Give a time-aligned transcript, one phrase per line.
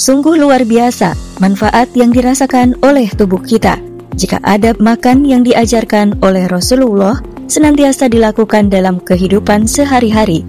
[0.00, 1.12] Sungguh luar biasa
[1.44, 3.76] manfaat yang dirasakan oleh tubuh kita
[4.16, 7.20] jika adab makan yang diajarkan oleh Rasulullah
[7.52, 10.40] senantiasa dilakukan dalam kehidupan sehari-hari.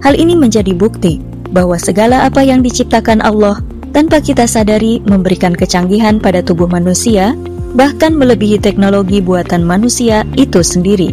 [0.00, 1.20] Hal ini menjadi bukti
[1.52, 3.60] bahwa segala apa yang diciptakan Allah
[3.92, 7.36] tanpa kita sadari memberikan kecanggihan pada tubuh manusia,
[7.76, 11.12] bahkan melebihi teknologi buatan manusia itu sendiri.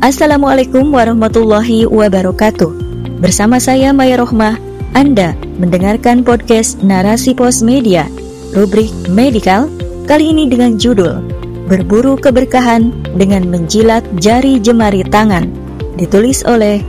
[0.00, 2.72] Assalamualaikum warahmatullahi wabarakatuh.
[3.20, 8.08] Bersama saya Maya Rohmah, Anda mendengarkan podcast Narasi Pos Media,
[8.56, 9.68] rubrik Medical,
[10.08, 11.20] kali ini dengan judul
[11.68, 15.52] Berburu Keberkahan dengan Menjilat Jari Jemari Tangan,
[16.00, 16.80] ditulis oleh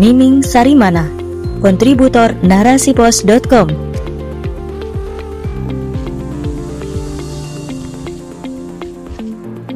[0.00, 1.04] Miming Sarimana,
[1.60, 3.68] kontributor narasipos.com.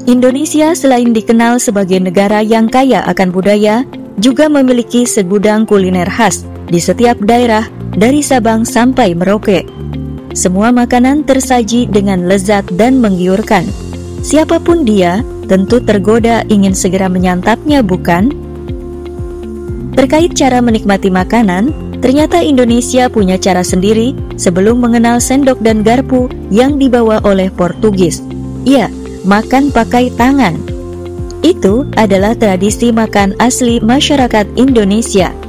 [0.06, 3.84] Indonesia selain dikenal sebagai negara yang kaya akan budaya,
[4.16, 9.64] juga memiliki segudang kuliner khas di setiap daerah dari Sabang sampai Merauke.
[10.36, 13.64] Semua makanan tersaji dengan lezat dan menggiurkan.
[14.20, 18.34] Siapa pun dia, tentu tergoda ingin segera menyantapnya, bukan?
[19.96, 21.72] Terkait cara menikmati makanan,
[22.04, 28.20] ternyata Indonesia punya cara sendiri sebelum mengenal sendok dan garpu yang dibawa oleh Portugis.
[28.68, 28.92] Iya,
[29.24, 30.58] makan pakai tangan.
[31.40, 35.45] Itu adalah tradisi makan asli masyarakat Indonesia.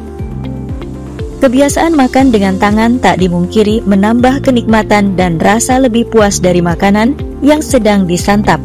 [1.37, 7.13] Kebiasaan makan dengan tangan tak dimungkiri menambah kenikmatan dan rasa lebih puas dari makanan
[7.45, 8.57] yang sedang disantap,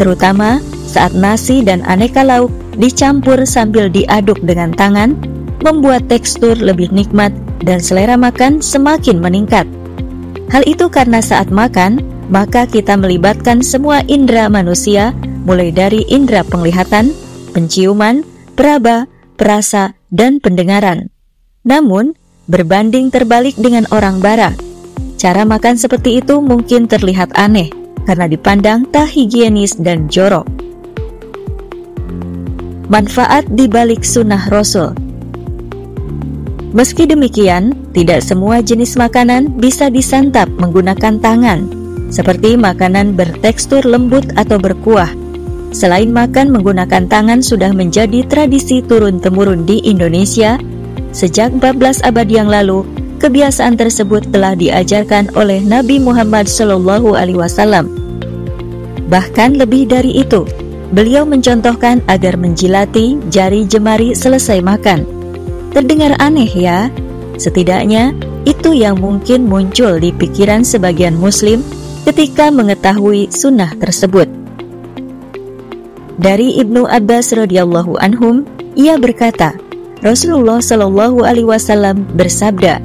[0.00, 2.48] terutama saat nasi dan aneka lauk
[2.80, 5.12] dicampur sambil diaduk dengan tangan,
[5.60, 9.68] membuat tekstur lebih nikmat dan selera makan semakin meningkat.
[10.48, 12.00] Hal itu karena saat makan,
[12.32, 15.12] maka kita melibatkan semua indera manusia,
[15.44, 17.12] mulai dari indera penglihatan,
[17.52, 18.24] penciuman,
[18.56, 19.04] peraba,
[19.36, 21.12] perasa, dan pendengaran.
[21.66, 22.14] Namun,
[22.46, 24.54] berbanding terbalik dengan orang barat,
[25.18, 27.74] cara makan seperti itu mungkin terlihat aneh
[28.06, 30.46] karena dipandang tak higienis dan jorok.
[32.86, 34.94] Manfaat di balik sunnah Rasul
[36.70, 41.66] Meski demikian, tidak semua jenis makanan bisa disantap menggunakan tangan,
[42.14, 45.10] seperti makanan bertekstur lembut atau berkuah.
[45.74, 50.60] Selain makan menggunakan tangan sudah menjadi tradisi turun-temurun di Indonesia,
[51.16, 52.84] Sejak 14 abad yang lalu,
[53.24, 57.88] kebiasaan tersebut telah diajarkan oleh Nabi Muhammad Shallallahu Alaihi Wasallam.
[59.08, 60.44] Bahkan lebih dari itu,
[60.92, 65.08] beliau mencontohkan agar menjilati jari jemari selesai makan.
[65.72, 66.92] Terdengar aneh ya?
[67.40, 68.12] Setidaknya
[68.44, 71.64] itu yang mungkin muncul di pikiran sebagian muslim
[72.04, 74.28] ketika mengetahui sunnah tersebut.
[76.20, 78.44] Dari Ibnu Abbas radhiyallahu anhum,
[78.76, 79.56] ia berkata,
[80.04, 82.84] Rasulullah Shallallahu Alaihi Wasallam bersabda,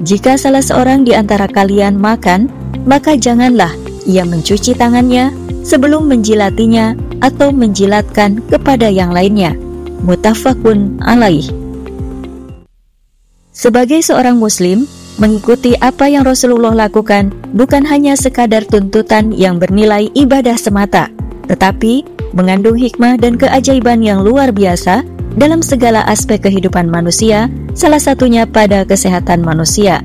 [0.00, 2.48] "Jika salah seorang di antara kalian makan,
[2.88, 3.72] maka janganlah
[4.08, 5.28] ia mencuci tangannya
[5.60, 9.52] sebelum menjilatinya atau menjilatkan kepada yang lainnya."
[9.98, 11.44] Mutafakun alaih.
[13.50, 14.86] Sebagai seorang Muslim,
[15.18, 21.10] mengikuti apa yang Rasulullah lakukan bukan hanya sekadar tuntutan yang bernilai ibadah semata,
[21.50, 25.02] tetapi mengandung hikmah dan keajaiban yang luar biasa
[25.38, 30.02] dalam segala aspek kehidupan manusia, salah satunya pada kesehatan manusia.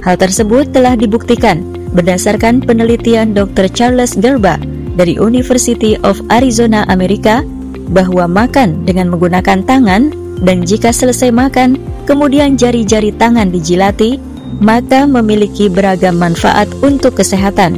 [0.00, 1.60] Hal tersebut telah dibuktikan
[1.92, 3.68] berdasarkan penelitian Dr.
[3.68, 4.56] Charles Gerba
[4.96, 7.44] dari University of Arizona, Amerika,
[7.92, 11.76] bahwa makan dengan menggunakan tangan dan jika selesai makan,
[12.08, 14.16] kemudian jari-jari tangan dijilati,
[14.64, 17.76] maka memiliki beragam manfaat untuk kesehatan.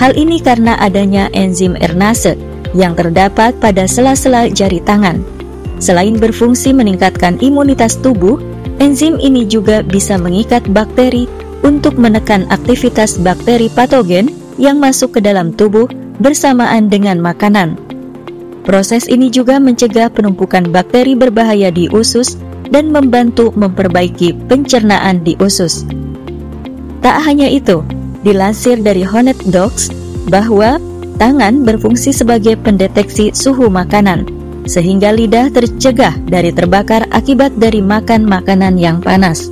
[0.00, 2.40] Hal ini karena adanya enzim ernase
[2.72, 5.43] yang terdapat pada sela-sela jari tangan
[5.84, 8.40] Selain berfungsi meningkatkan imunitas tubuh,
[8.80, 11.28] enzim ini juga bisa mengikat bakteri
[11.60, 15.84] untuk menekan aktivitas bakteri patogen yang masuk ke dalam tubuh
[16.24, 17.76] bersamaan dengan makanan.
[18.64, 22.40] Proses ini juga mencegah penumpukan bakteri berbahaya di usus
[22.72, 25.84] dan membantu memperbaiki pencernaan di usus.
[27.04, 27.84] Tak hanya itu,
[28.24, 29.92] dilansir dari Honest Dogs
[30.32, 30.80] bahwa
[31.20, 38.80] tangan berfungsi sebagai pendeteksi suhu makanan sehingga lidah tercegah dari terbakar akibat dari makan makanan
[38.80, 39.48] yang panas.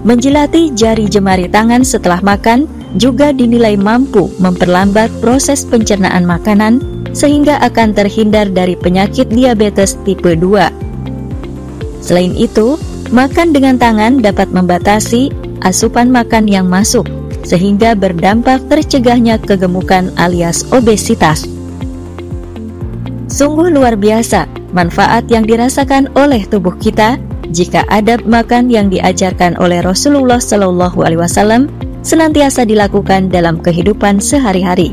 [0.00, 2.64] Menjilati jari jemari tangan setelah makan
[2.96, 6.80] juga dinilai mampu memperlambat proses pencernaan makanan
[7.12, 12.00] sehingga akan terhindar dari penyakit diabetes tipe 2.
[12.00, 12.80] Selain itu,
[13.12, 15.28] makan dengan tangan dapat membatasi
[15.60, 17.04] asupan makan yang masuk
[17.44, 21.59] sehingga berdampak tercegahnya kegemukan alias obesitas.
[23.30, 27.14] Sungguh luar biasa manfaat yang dirasakan oleh tubuh kita
[27.54, 31.70] jika adab makan yang diajarkan oleh Rasulullah Shallallahu Alaihi Wasallam
[32.02, 34.90] senantiasa dilakukan dalam kehidupan sehari-hari.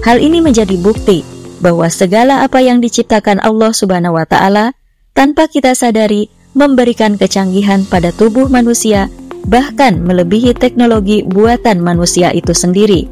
[0.00, 1.20] Hal ini menjadi bukti
[1.60, 4.72] bahwa segala apa yang diciptakan Allah Subhanahu wa taala
[5.12, 9.12] tanpa kita sadari memberikan kecanggihan pada tubuh manusia
[9.44, 13.04] bahkan melebihi teknologi buatan manusia itu sendiri.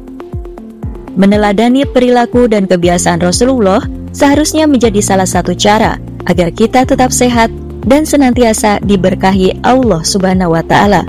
[1.13, 5.99] Meneladani perilaku dan kebiasaan Rasulullah seharusnya menjadi salah satu cara
[6.29, 7.51] agar kita tetap sehat
[7.83, 11.03] dan senantiasa diberkahi Allah Subhanahu wa taala.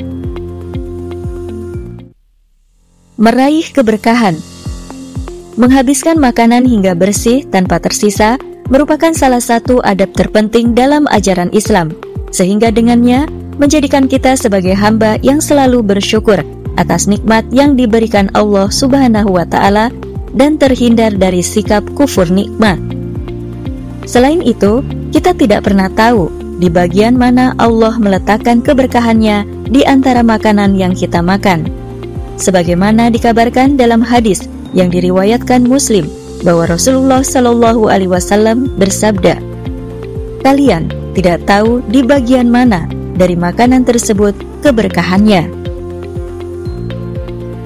[3.15, 4.35] Meraih keberkahan
[5.55, 8.35] Menghabiskan makanan hingga bersih tanpa tersisa
[8.67, 11.95] merupakan salah satu adab terpenting dalam ajaran Islam,
[12.35, 16.43] sehingga dengannya menjadikan kita sebagai hamba yang selalu bersyukur
[16.75, 19.95] atas nikmat yang diberikan Allah Subhanahu wa taala
[20.35, 22.94] dan terhindar dari sikap kufur nikmat.
[24.05, 26.29] Selain itu, kita tidak pernah tahu
[26.61, 31.67] di bagian mana Allah meletakkan keberkahannya di antara makanan yang kita makan.
[32.37, 36.07] Sebagaimana dikabarkan dalam hadis yang diriwayatkan Muslim
[36.43, 39.39] bahwa Rasulullah Shallallahu Alaihi Wasallam bersabda,
[40.45, 42.85] "Kalian tidak tahu di bagian mana
[43.17, 45.65] dari makanan tersebut keberkahannya."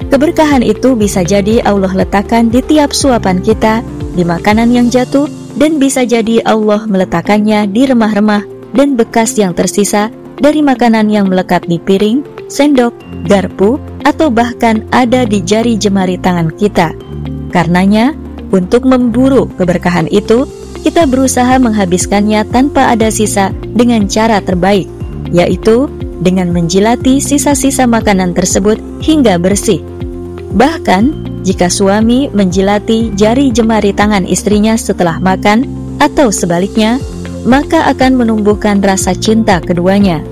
[0.09, 3.85] Keberkahan itu bisa jadi Allah letakkan di tiap suapan kita,
[4.17, 10.07] di makanan yang jatuh, dan bisa jadi Allah meletakkannya di remah-remah dan bekas yang tersisa
[10.39, 12.95] dari makanan yang melekat di piring, sendok,
[13.27, 13.75] garpu,
[14.07, 16.95] atau bahkan ada di jari jemari tangan kita.
[17.51, 18.15] Karenanya,
[18.49, 20.47] untuk memburu keberkahan itu,
[20.79, 24.87] kita berusaha menghabiskannya tanpa ada sisa dengan cara terbaik,
[25.29, 25.91] yaitu
[26.23, 29.83] dengan menjilati sisa-sisa makanan tersebut hingga bersih.
[30.55, 35.65] Bahkan, jika suami menjilati jari jemari tangan istrinya setelah makan,
[35.99, 36.99] atau sebaliknya,
[37.47, 40.23] maka akan menumbuhkan rasa cinta keduanya.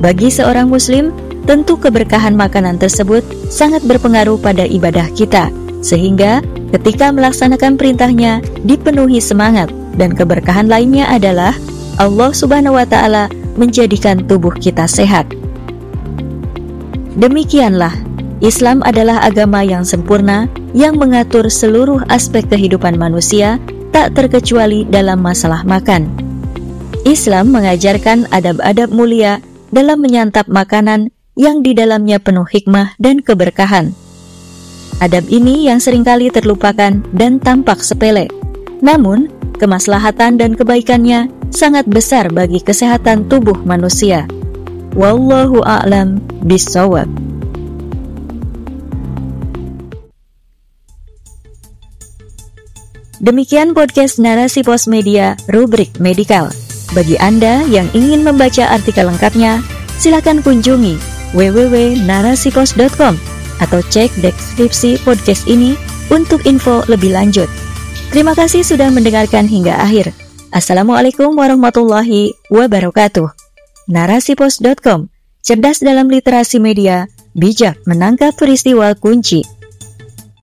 [0.00, 1.12] Bagi seorang Muslim,
[1.44, 5.52] tentu keberkahan makanan tersebut sangat berpengaruh pada ibadah kita,
[5.84, 6.40] sehingga
[6.72, 9.68] ketika melaksanakan perintahnya dipenuhi semangat
[10.00, 11.52] dan keberkahan lainnya adalah
[12.00, 13.28] Allah Subhanahu wa Ta'ala
[13.60, 15.28] menjadikan tubuh kita sehat.
[17.12, 17.92] Demikianlah,
[18.42, 23.62] Islam adalah agama yang sempurna yang mengatur seluruh aspek kehidupan manusia,
[23.94, 26.10] tak terkecuali dalam masalah makan.
[27.06, 29.38] Islam mengajarkan adab-adab mulia
[29.70, 33.94] dalam menyantap makanan yang di dalamnya penuh hikmah dan keberkahan.
[34.98, 38.26] Adab ini yang sering kali terlupakan dan tampak sepele,
[38.82, 39.30] namun
[39.62, 44.26] kemaslahatan dan kebaikannya sangat besar bagi kesehatan tubuh manusia.
[44.98, 47.31] Wallahu a'lam bishawab.
[53.22, 56.50] Demikian podcast Narasi Pos Media rubrik Medikal.
[56.90, 59.62] Bagi Anda yang ingin membaca artikel lengkapnya,
[59.94, 60.98] silakan kunjungi
[61.30, 63.14] www.narasipos.com
[63.62, 65.78] atau cek deskripsi podcast ini
[66.10, 67.46] untuk info lebih lanjut.
[68.10, 70.10] Terima kasih sudah mendengarkan hingga akhir.
[70.50, 73.30] Assalamualaikum warahmatullahi wabarakatuh.
[73.86, 75.14] Narasipos.com,
[75.46, 77.06] cerdas dalam literasi media,
[77.38, 79.61] bijak menangkap peristiwa kunci.